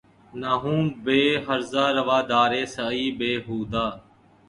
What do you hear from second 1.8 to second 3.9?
روادارِ سعیء بے ہودہ